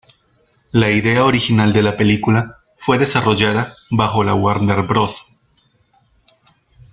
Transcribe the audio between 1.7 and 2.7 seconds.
de la película